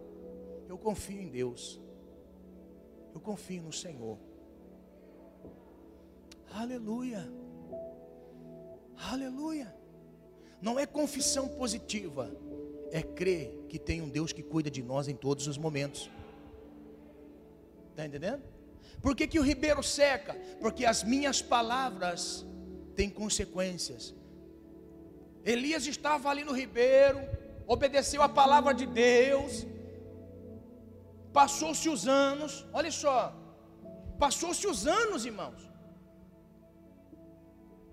[0.68, 1.80] Eu confio em Deus.
[3.12, 4.16] Eu confio no Senhor.
[6.52, 7.28] Aleluia.
[9.10, 9.74] Aleluia.
[10.62, 12.30] Não é confissão positiva,
[12.92, 16.08] é crer que tem um Deus que cuida de nós em todos os momentos.
[17.96, 18.42] Está entendendo?
[19.00, 20.34] Por que, que o ribeiro seca?
[20.60, 22.44] Porque as minhas palavras
[22.94, 24.14] têm consequências.
[25.42, 27.18] Elias estava ali no ribeiro,
[27.66, 29.66] obedeceu a palavra de Deus,
[31.32, 33.34] passou-se os anos, olha só,
[34.18, 35.62] passou-se os anos, irmãos,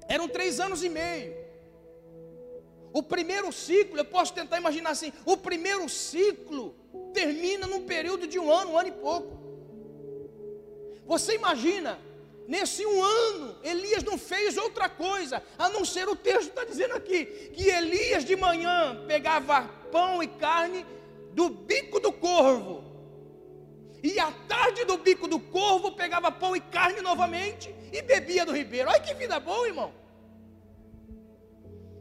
[0.09, 1.33] eram três anos e meio.
[2.91, 6.75] O primeiro ciclo, eu posso tentar imaginar assim: o primeiro ciclo
[7.13, 9.42] termina num período de um ano, um ano e pouco.
[11.05, 11.99] Você imagina,
[12.47, 16.95] nesse um ano, Elias não fez outra coisa, a não ser o texto está dizendo
[16.95, 20.85] aqui, que Elias de manhã pegava pão e carne
[21.33, 22.83] do bico do corvo,
[24.01, 28.51] e à tarde do bico do corvo pegava pão e carne novamente e bebia do
[28.51, 28.89] ribeiro.
[28.89, 29.93] Olha que vida boa, irmão.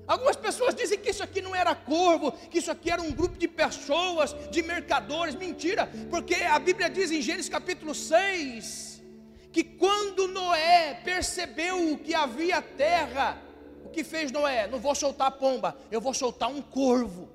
[0.04, 3.38] Algumas pessoas dizem que isso aqui não era corvo, que isso aqui era um grupo
[3.38, 5.36] de pessoas, de mercadores.
[5.36, 8.91] Mentira, porque a Bíblia diz em Gênesis capítulo 6
[9.52, 13.40] que quando Noé percebeu que havia terra,
[13.84, 14.66] o que fez Noé?
[14.66, 17.28] Não vou soltar a pomba, eu vou soltar um corvo,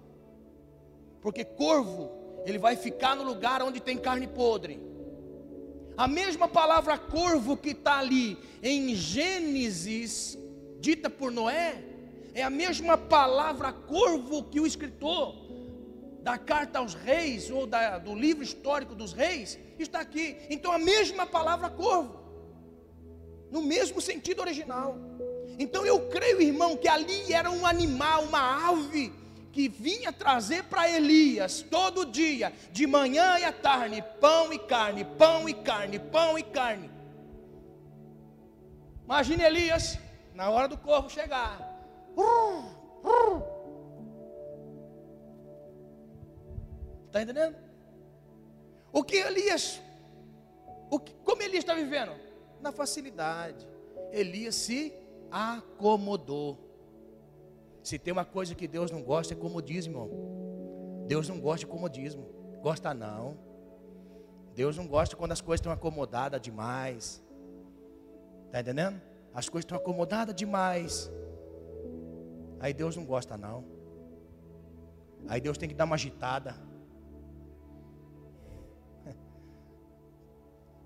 [1.21, 2.11] porque corvo,
[2.43, 4.81] ele vai ficar no lugar onde tem carne podre.
[5.95, 10.37] A mesma palavra corvo que está ali em Gênesis,
[10.79, 11.83] dita por Noé,
[12.33, 15.35] é a mesma palavra corvo que o escritor
[16.21, 20.37] da carta aos reis, ou da, do livro histórico dos reis, está aqui.
[20.49, 22.19] Então a mesma palavra corvo,
[23.51, 24.97] no mesmo sentido original.
[25.59, 29.13] Então eu creio, irmão, que ali era um animal, uma ave,
[29.51, 35.03] que vinha trazer para Elias todo dia, de manhã e à tarde, pão e carne,
[35.03, 36.91] pão e carne, pão e carne.
[39.03, 39.97] Imagine Elias,
[40.35, 41.75] na hora do corvo chegar,
[47.07, 47.66] Está entendendo?
[48.97, 49.79] O que Elias,
[50.89, 52.13] o que, como Elias está vivendo?
[52.59, 53.67] Na facilidade.
[54.11, 54.91] Elias se
[55.29, 56.57] acomodou.
[57.83, 60.09] Se tem uma coisa que Deus não gosta é comodismo.
[61.05, 62.27] Deus não gosta de comodismo.
[62.63, 63.37] Gosta não.
[64.55, 67.23] Deus não gosta quando as coisas estão acomodadas demais.
[68.47, 68.99] Está entendendo?
[69.31, 71.11] As coisas estão acomodadas demais.
[72.59, 73.63] Aí Deus não gosta não.
[75.27, 76.66] Aí Deus tem que dar uma agitada.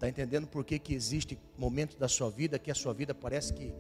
[0.02, 3.54] Está entendendo por que, que existe momentos da sua vida que a sua vida parece
[3.54, 3.72] que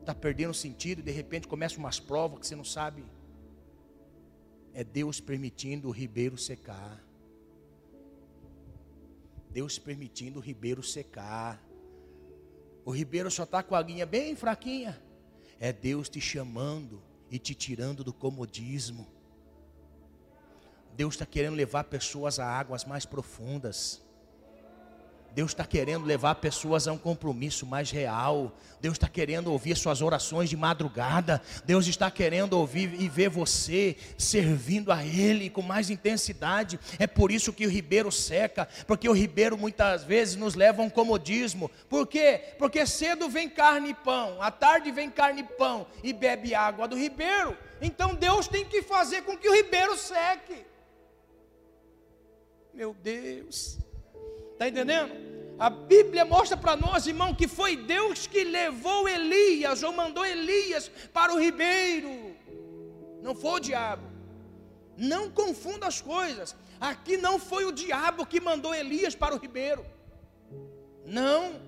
[0.00, 3.04] está perdendo sentido e de repente começa umas provas que você não sabe.
[4.74, 7.00] É Deus permitindo o ribeiro secar.
[9.50, 11.64] Deus permitindo o ribeiro secar.
[12.84, 15.00] O ribeiro só está com a aguinha bem fraquinha.
[15.60, 19.06] É Deus te chamando e te tirando do comodismo.
[20.96, 24.02] Deus está querendo levar pessoas a águas mais profundas.
[25.34, 28.54] Deus está querendo levar pessoas a um compromisso mais real.
[28.80, 31.40] Deus está querendo ouvir suas orações de madrugada.
[31.64, 36.78] Deus está querendo ouvir e ver você servindo a Ele com mais intensidade.
[36.98, 40.84] É por isso que o ribeiro seca, porque o ribeiro muitas vezes nos leva a
[40.84, 41.70] um comodismo.
[41.88, 42.54] Por quê?
[42.58, 46.86] Porque cedo vem carne e pão, à tarde vem carne e pão e bebe água
[46.86, 47.56] do ribeiro.
[47.80, 50.66] Então Deus tem que fazer com que o ribeiro seque.
[52.74, 53.78] Meu Deus.
[54.62, 55.12] Está entendendo?
[55.58, 60.88] A Bíblia mostra para nós, irmão, que foi Deus que levou Elias, ou mandou Elias
[61.12, 62.36] para o ribeiro.
[63.20, 64.04] Não foi o diabo.
[64.96, 66.54] Não confunda as coisas.
[66.80, 69.84] Aqui não foi o diabo que mandou Elias para o ribeiro.
[71.04, 71.60] Não.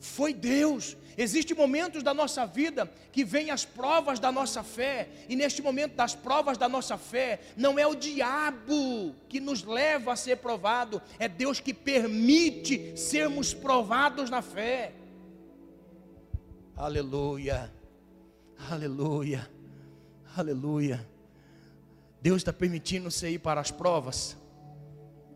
[0.00, 0.96] Foi Deus.
[1.16, 5.94] Existem momentos da nossa vida que vêm as provas da nossa fé, e neste momento
[5.94, 11.00] das provas da nossa fé, não é o diabo que nos leva a ser provado,
[11.18, 14.92] é Deus que permite sermos provados na fé.
[16.76, 17.72] Aleluia,
[18.70, 19.48] aleluia,
[20.36, 21.08] aleluia.
[22.20, 24.36] Deus está permitindo você ir para as provas.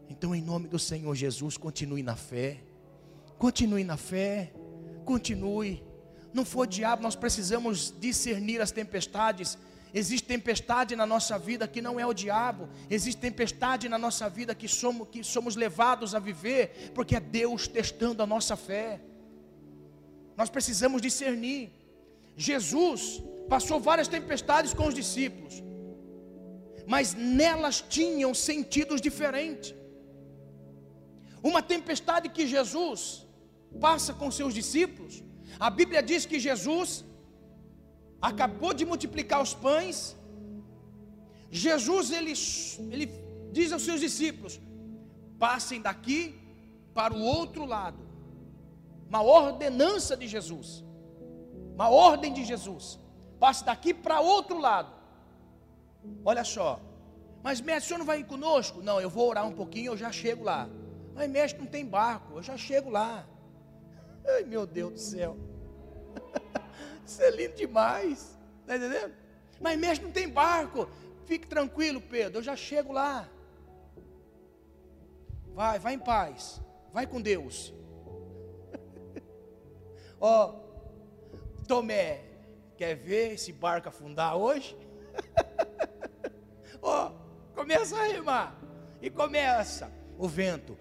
[0.09, 2.63] Então, em nome do Senhor Jesus, continue na fé.
[3.37, 4.53] Continue na fé
[5.13, 5.83] continue.
[6.37, 9.49] Não for o diabo, nós precisamos discernir as tempestades.
[10.01, 14.55] Existe tempestade na nossa vida que não é o diabo, existe tempestade na nossa vida
[14.61, 19.01] que somos, que somos levados a viver, porque é Deus testando a nossa fé.
[20.37, 21.63] Nós precisamos discernir.
[22.37, 23.01] Jesus
[23.55, 25.55] passou várias tempestades com os discípulos,
[26.95, 29.75] mas nelas tinham sentidos diferentes.
[31.51, 33.27] Uma tempestade que Jesus
[33.81, 35.23] passa com seus discípulos.
[35.59, 37.05] A Bíblia diz que Jesus
[38.21, 40.17] acabou de multiplicar os pães,
[41.51, 42.35] Jesus ele,
[42.93, 43.07] ele
[43.53, 44.61] diz aos seus discípulos:
[45.39, 46.39] passem daqui
[46.93, 47.99] para o outro lado.
[49.09, 50.85] Uma ordenança de Jesus.
[51.75, 52.99] Uma ordem de Jesus.
[53.41, 54.93] Passe daqui para outro lado.
[56.25, 56.81] Olha só.
[57.43, 58.83] Mas mestre, o senhor não vai ir conosco?
[58.83, 60.69] Não, eu vou orar um pouquinho, eu já chego lá.
[61.15, 63.25] Mas mestre, não tem barco, eu já chego lá.
[64.29, 65.37] Ai meu Deus do céu.
[67.05, 68.39] Isso é lindo demais.
[68.61, 69.15] Está entendendo?
[69.61, 70.89] Mas mestre, não tem barco.
[71.25, 73.29] Fique tranquilo, Pedro, eu já chego lá.
[75.55, 76.61] Vai, vai em paz.
[76.93, 77.75] Vai com Deus.
[80.21, 82.25] Ó, oh, Tomé,
[82.77, 84.77] quer ver esse barco afundar hoje?
[86.81, 88.59] Ó, oh, começa a remar.
[89.01, 90.77] E começa o vento.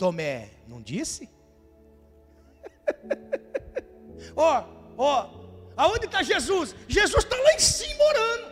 [0.00, 1.28] Tomé, não disse?
[4.36, 4.64] Ó,
[4.96, 5.40] ó,
[5.80, 6.74] Aonde está Jesus?
[6.86, 8.50] Jesus está lá em cima orando.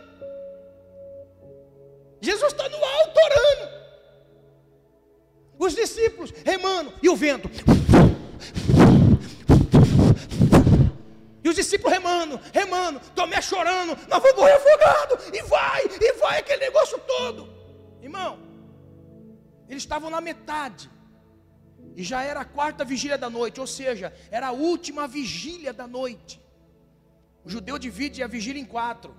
[2.22, 3.78] Jesus está no alto orando.
[5.59, 7.51] Os discípulos remando e o vento.
[11.44, 16.38] E os discípulos remando, remando, Tomé chorando, nós vamos morrer afogado, e vai, e vai
[16.38, 17.49] aquele negócio todo.
[18.03, 18.38] Irmão,
[19.68, 20.90] eles estavam na metade,
[21.96, 25.86] e já era a quarta vigília da noite, ou seja, era a última vigília da
[25.86, 26.40] noite.
[27.44, 29.14] O judeu divide a vigília em quatro.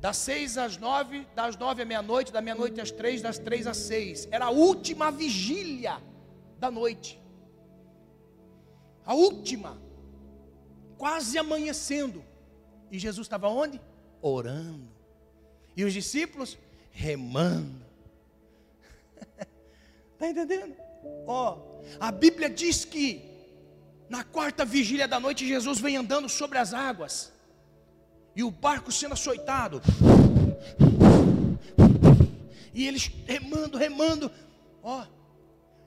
[0.00, 3.78] Das seis às nove, das nove à meia-noite, da meia-noite às três, das três às
[3.78, 4.28] seis.
[4.30, 6.00] Era a última vigília
[6.58, 7.20] da noite.
[9.04, 9.80] A última.
[10.96, 12.24] Quase amanhecendo.
[12.92, 13.80] E Jesus estava onde?
[14.22, 14.88] Orando.
[15.76, 16.56] E os discípulos
[16.92, 17.84] remando.
[20.18, 20.74] Está entendendo?
[21.28, 21.58] Ó,
[22.00, 23.22] a Bíblia diz que
[24.08, 27.32] na quarta vigília da noite, Jesus vem andando sobre as águas.
[28.34, 29.80] E o barco sendo açoitado.
[32.74, 34.28] E eles remando, remando.
[34.82, 35.04] Ó,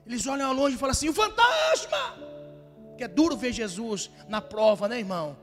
[0.06, 2.16] eles olham ao longe e falam assim: o fantasma!
[2.96, 5.36] Que é duro ver Jesus na prova, né, irmão?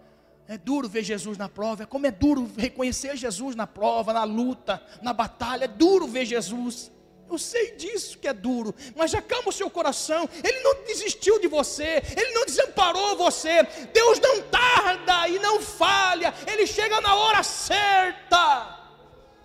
[0.48, 1.84] É duro ver Jesus na prova.
[1.84, 5.66] É como é duro reconhecer Jesus na prova, na luta, na batalha.
[5.66, 6.92] É duro ver Jesus.
[7.30, 10.28] Eu sei disso que é duro, mas acalma o seu coração.
[10.44, 13.62] Ele não desistiu de você, ele não desamparou você.
[13.94, 18.78] Deus não tarda e não falha, ele chega na hora certa.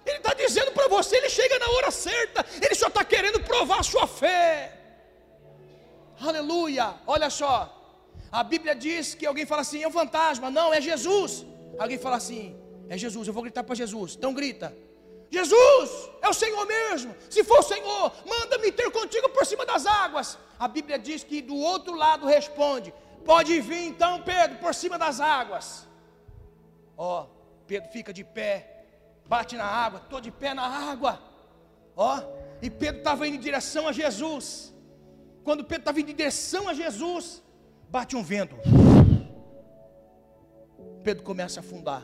[0.07, 3.81] Ele está dizendo para você, ele chega na hora certa, ele só está querendo provar
[3.81, 4.79] a sua fé.
[6.21, 7.55] Aleluia, olha só.
[8.33, 11.45] A Bíblia diz que alguém fala assim: é um fantasma, não, é Jesus.
[11.79, 12.57] Alguém fala assim:
[12.89, 14.15] é Jesus, eu vou gritar para Jesus.
[14.17, 14.75] Então grita.
[15.39, 17.15] Jesus, é o Senhor mesmo.
[17.29, 20.39] Se for o Senhor, manda-me ter contigo por cima das águas.
[20.59, 22.93] A Bíblia diz que do outro lado responde:
[23.25, 25.67] Pode vir então, Pedro, por cima das águas.
[26.97, 27.27] Ó, oh,
[27.67, 28.87] Pedro fica de pé,
[29.27, 31.21] bate na água, estou de pé na água.
[31.97, 32.21] Ó, oh,
[32.63, 34.73] e Pedro estava indo em direção a Jesus.
[35.43, 37.43] Quando Pedro estava indo em direção a Jesus,
[37.89, 38.57] bate um vento.
[41.03, 42.03] Pedro começa a afundar.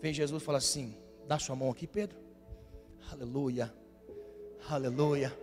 [0.00, 2.25] Vem Jesus e fala assim: Dá sua mão aqui, Pedro.
[3.12, 3.72] Aleluia.
[4.68, 5.36] Aleluia.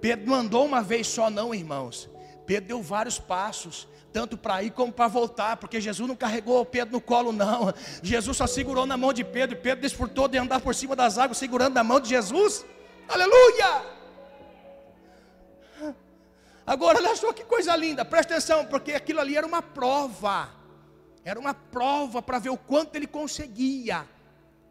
[0.00, 2.08] Pedro não andou uma vez só, não, irmãos.
[2.46, 6.92] Pedro deu vários passos, tanto para ir como para voltar, porque Jesus não carregou Pedro
[6.92, 7.74] no colo, não.
[8.02, 11.18] Jesus só segurou na mão de Pedro, e Pedro desfrutou de andar por cima das
[11.18, 12.64] águas, segurando na mão de Jesus.
[13.08, 13.96] Aleluia!
[16.66, 20.48] Agora, olha só que coisa linda, presta atenção, porque aquilo ali era uma prova,
[21.24, 24.04] era uma prova para ver o quanto ele conseguia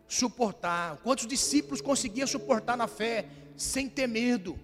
[0.08, 3.26] suportar, quantos discípulos conseguiam suportar na fé
[3.56, 4.60] sem ter medo.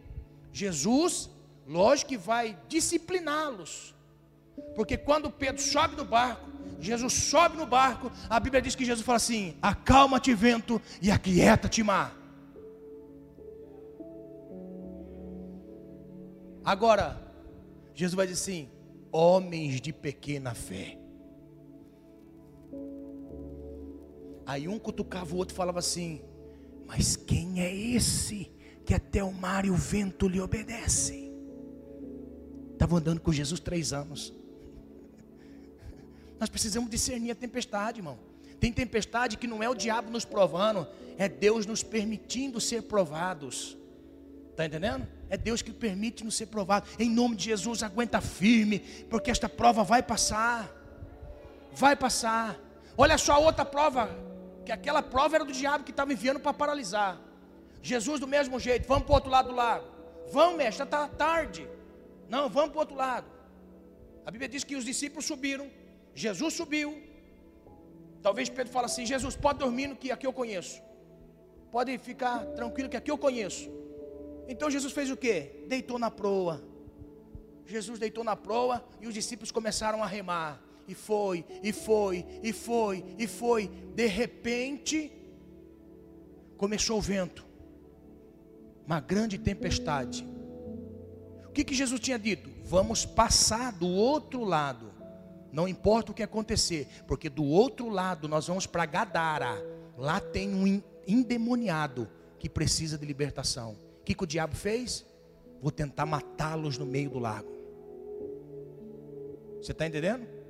[0.54, 1.30] Jesus,
[1.68, 3.96] lógico que vai discipliná-los,
[4.76, 9.06] porque quando Pedro sobe no barco, Jesus sobe no barco, a Bíblia diz que Jesus
[9.06, 12.18] fala assim: acalma-te vento e aquieta-te mar.
[16.64, 17.20] Agora,
[17.94, 18.70] Jesus vai dizer assim:
[19.12, 21.01] homens de pequena fé.
[24.46, 26.22] Aí um cutucava o outro e falava assim:
[26.86, 28.52] Mas quem é esse
[28.86, 31.32] que até o mar e o vento lhe obedecem?
[32.74, 34.34] Estava andando com Jesus três anos.
[36.40, 38.18] Nós precisamos discernir a tempestade, irmão.
[38.60, 40.88] Tem tempestade que não é o diabo nos provando,
[41.18, 43.78] é Deus nos permitindo ser provados.
[44.52, 45.08] Está entendendo?
[45.30, 46.88] É Deus que permite nos ser provado.
[47.00, 48.80] Em nome de Jesus, aguenta firme,
[49.10, 50.70] porque esta prova vai passar.
[51.74, 52.60] Vai passar.
[52.98, 54.31] Olha só a outra prova
[54.66, 57.20] que aquela prova era do diabo que estava enviando para paralisar.
[57.82, 59.88] Jesus do mesmo jeito, vamos para o outro lado do lago.
[60.32, 61.68] Vamos, mestre, está tarde.
[62.30, 63.28] Não, vamos para o outro lado.
[64.26, 65.70] A Bíblia diz que os discípulos subiram,
[66.14, 67.12] Jesus subiu,
[68.22, 70.82] Talvez Pedro fale assim: Jesus, pode dormir no que aqui eu conheço.
[71.72, 73.70] Pode ficar tranquilo que aqui eu conheço.
[74.48, 75.66] Então Jesus fez o que?
[75.68, 76.62] Deitou na proa.
[77.66, 80.62] Jesus deitou na proa e os discípulos começaram a remar.
[80.92, 83.72] E foi, e foi, e foi, e foi.
[83.96, 85.10] De repente,
[86.58, 87.46] começou o vento.
[88.86, 90.28] Uma grande tempestade.
[91.46, 92.50] O que, que Jesus tinha dito?
[92.66, 94.92] Vamos passar do outro lado.
[95.50, 99.56] Não importa o que acontecer, porque do outro lado nós vamos para Gadara.
[99.98, 102.06] Lá tem um endemoniado
[102.38, 103.78] que precisa de libertação.
[104.02, 105.06] O que, que o diabo fez?
[105.62, 107.50] Vou tentar matá-los no meio do lago.
[109.62, 110.41] Você está entendendo?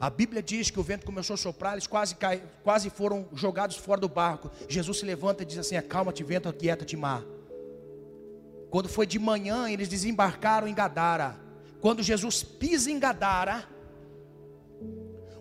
[0.00, 3.76] A Bíblia diz que o vento começou a soprar, eles quase, cai, quase foram jogados
[3.76, 4.50] fora do barco.
[4.68, 7.24] Jesus se levanta e diz assim: Acalma-te, vento, aquieta-te, mar.
[8.70, 11.36] Quando foi de manhã, eles desembarcaram em Gadara.
[11.80, 13.68] Quando Jesus pisa em Gadara,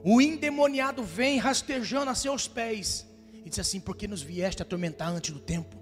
[0.03, 3.05] o endemoniado vem rastejando a seus pés
[3.45, 5.77] e diz assim: Por que nos vieste atormentar antes do tempo?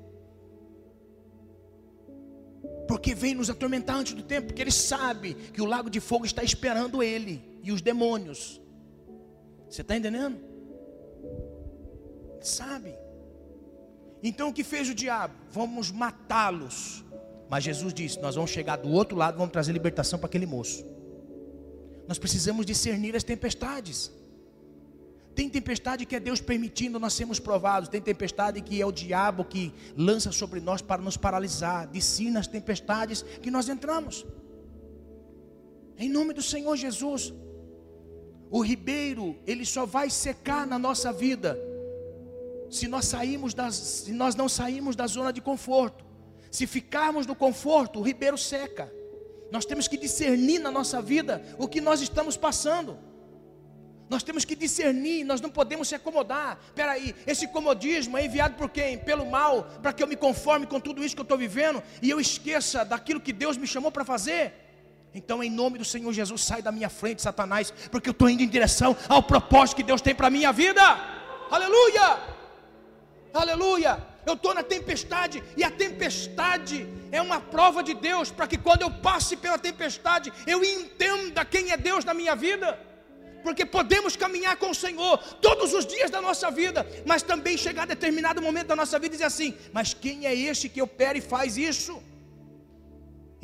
[2.90, 6.26] Porque vem nos atormentar antes do tempo, porque ele sabe que o lago de fogo
[6.26, 8.65] está esperando ele e os demônios.
[9.76, 10.38] Você está entendendo?
[12.40, 12.96] Sabe.
[14.24, 15.34] Então o que fez o diabo?
[15.52, 17.04] Vamos matá-los.
[17.50, 20.86] Mas Jesus disse: Nós vamos chegar do outro lado, vamos trazer libertação para aquele moço.
[22.08, 24.14] Nós precisamos discernir as tempestades.
[25.36, 27.90] Tem tempestade que é Deus permitindo nós sermos provados.
[27.90, 31.86] Tem tempestade que é o diabo que lança sobre nós para nos paralisar.
[31.90, 34.26] Discina as tempestades que nós entramos.
[35.98, 37.34] Em nome do Senhor Jesus.
[38.56, 41.60] O ribeiro, ele só vai secar na nossa vida
[42.70, 46.06] se nós sairmos das, se nós não sairmos da zona de conforto.
[46.50, 48.90] Se ficarmos no conforto, o ribeiro seca.
[49.52, 52.98] Nós temos que discernir na nossa vida o que nós estamos passando.
[54.10, 56.58] Nós temos que discernir, nós não podemos se acomodar.
[56.68, 58.98] Espera aí, esse comodismo é enviado por quem?
[58.98, 62.10] Pelo mal, para que eu me conforme com tudo isso que eu estou vivendo e
[62.10, 64.65] eu esqueça daquilo que Deus me chamou para fazer.
[65.16, 68.44] Então, em nome do Senhor Jesus, sai da minha frente, Satanás, porque eu estou indo
[68.44, 70.82] em direção ao propósito que Deus tem para a minha vida.
[71.50, 72.20] Aleluia!
[73.34, 74.06] Aleluia!
[74.26, 78.82] Eu estou na tempestade e a tempestade é uma prova de Deus para que quando
[78.82, 82.78] eu passe pela tempestade eu entenda quem é Deus na minha vida
[83.42, 87.84] porque podemos caminhar com o Senhor todos os dias da nossa vida, mas também chegar
[87.84, 91.16] a determinado momento da nossa vida e dizer assim: mas quem é este que opera
[91.16, 92.02] e faz isso?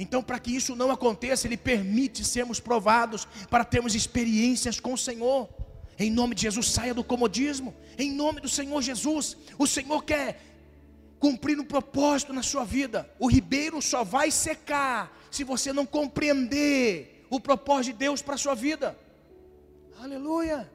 [0.01, 4.97] Então, para que isso não aconteça, Ele permite sermos provados, para termos experiências com o
[4.97, 5.47] Senhor.
[5.99, 7.71] Em nome de Jesus, saia do comodismo.
[7.99, 10.41] Em nome do Senhor Jesus, o Senhor quer
[11.19, 13.07] cumprir um propósito na sua vida.
[13.19, 18.39] O ribeiro só vai secar se você não compreender o propósito de Deus para a
[18.39, 18.97] sua vida.
[19.99, 20.67] Aleluia.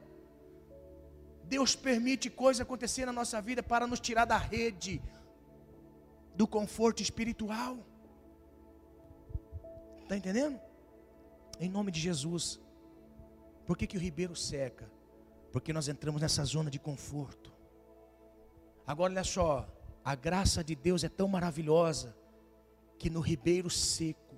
[1.43, 5.01] Deus permite coisas acontecer na nossa vida para nos tirar da rede
[6.33, 7.77] do conforto espiritual.
[10.07, 10.57] Está entendendo?
[11.59, 12.61] Em nome de Jesus.
[13.65, 14.89] Por que, que o ribeiro seca?
[15.51, 17.53] Porque nós entramos nessa zona de conforto.
[18.85, 19.67] Agora olha só,
[20.05, 22.15] a graça de Deus é tão maravilhosa
[22.97, 24.37] que no ribeiro seco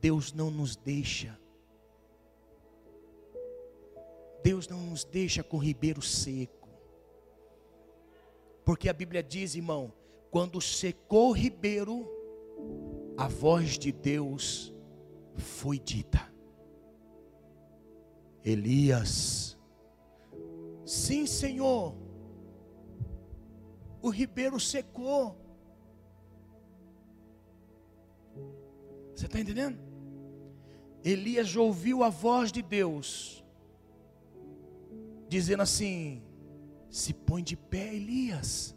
[0.00, 1.38] Deus não nos deixa
[4.46, 6.68] Deus não nos deixa com ribeiro seco.
[8.64, 9.92] Porque a Bíblia diz, irmão,
[10.30, 12.08] quando secou o ribeiro,
[13.16, 14.72] a voz de Deus
[15.40, 16.20] foi dita.
[18.44, 19.58] Elias,
[20.84, 21.96] sim, Senhor,
[24.00, 25.36] o ribeiro secou.
[29.14, 29.78] Você está entendendo?
[31.02, 33.44] Elias ouviu a voz de Deus
[35.28, 36.22] dizendo assim:
[36.88, 38.76] se põe de pé, Elias.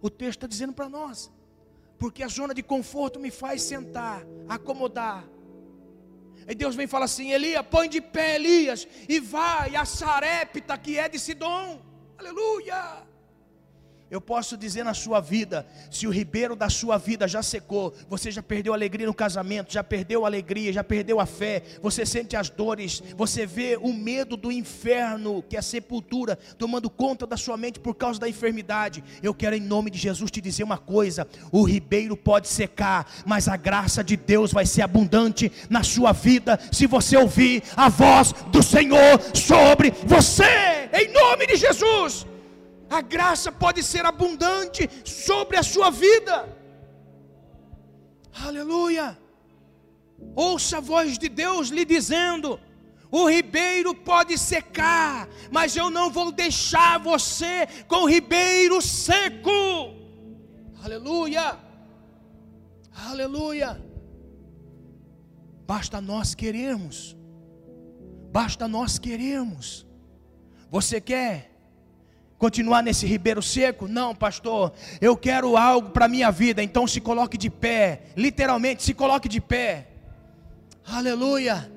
[0.00, 1.32] O texto está dizendo para nós,
[1.98, 5.26] porque a zona de conforto me faz sentar, acomodar.
[6.46, 10.76] Aí Deus vem e fala assim: Elias, põe de pé, Elias, e vai a Sarepta
[10.76, 11.80] que é de Sidom.
[12.18, 13.13] Aleluia.
[14.14, 18.30] Eu posso dizer na sua vida, se o ribeiro da sua vida já secou, você
[18.30, 22.48] já perdeu alegria no casamento, já perdeu alegria, já perdeu a fé, você sente as
[22.48, 27.56] dores, você vê o medo do inferno, que é a sepultura, tomando conta da sua
[27.56, 29.02] mente por causa da enfermidade.
[29.20, 33.48] Eu quero, em nome de Jesus, te dizer uma coisa: o ribeiro pode secar, mas
[33.48, 38.32] a graça de Deus vai ser abundante na sua vida, se você ouvir a voz
[38.52, 42.24] do Senhor sobre você, em nome de Jesus
[42.94, 46.48] a graça pode ser abundante sobre a sua vida.
[48.32, 49.18] Aleluia.
[50.34, 52.58] Ouça a voz de Deus lhe dizendo:
[53.10, 59.50] O ribeiro pode secar, mas eu não vou deixar você com o ribeiro seco.
[60.82, 61.58] Aleluia.
[62.94, 63.82] Aleluia.
[65.66, 67.16] Basta nós queremos.
[68.30, 69.86] Basta nós queremos.
[70.70, 71.53] Você quer
[72.44, 73.88] continuar nesse ribeiro seco?
[73.88, 74.74] Não, pastor.
[75.00, 76.62] Eu quero algo para minha vida.
[76.62, 78.02] Então se coloque de pé.
[78.14, 79.88] Literalmente, se coloque de pé.
[80.86, 81.73] Aleluia.